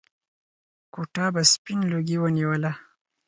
[0.93, 2.71] کوټه به سپين لوګي ونيوله.